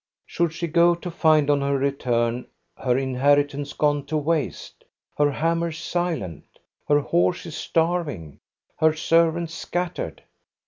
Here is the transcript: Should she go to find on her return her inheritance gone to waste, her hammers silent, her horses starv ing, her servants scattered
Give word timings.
Should 0.25 0.51
she 0.51 0.65
go 0.65 0.95
to 0.95 1.11
find 1.11 1.47
on 1.51 1.61
her 1.61 1.77
return 1.77 2.47
her 2.75 2.97
inheritance 2.97 3.73
gone 3.73 4.03
to 4.07 4.17
waste, 4.17 4.83
her 5.15 5.29
hammers 5.29 5.77
silent, 5.77 6.57
her 6.87 7.01
horses 7.01 7.53
starv 7.53 8.09
ing, 8.11 8.39
her 8.77 8.93
servants 8.93 9.53
scattered 9.53 10.23